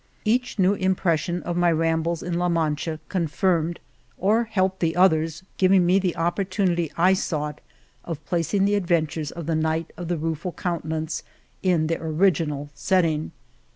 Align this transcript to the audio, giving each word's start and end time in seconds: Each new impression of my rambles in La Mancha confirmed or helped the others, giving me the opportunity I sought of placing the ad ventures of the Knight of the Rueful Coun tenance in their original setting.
Each 0.25 0.57
new 0.57 0.73
impression 0.73 1.43
of 1.43 1.55
my 1.55 1.71
rambles 1.71 2.23
in 2.23 2.33
La 2.39 2.49
Mancha 2.49 2.99
confirmed 3.07 3.79
or 4.17 4.45
helped 4.45 4.79
the 4.79 4.95
others, 4.95 5.43
giving 5.57 5.85
me 5.85 5.99
the 5.99 6.15
opportunity 6.17 6.91
I 6.97 7.13
sought 7.13 7.61
of 8.03 8.25
placing 8.25 8.65
the 8.65 8.75
ad 8.75 8.87
ventures 8.87 9.29
of 9.29 9.45
the 9.45 9.53
Knight 9.53 9.93
of 9.97 10.07
the 10.07 10.17
Rueful 10.17 10.53
Coun 10.53 10.81
tenance 10.81 11.21
in 11.61 11.85
their 11.85 12.01
original 12.03 12.71
setting. 12.73 13.31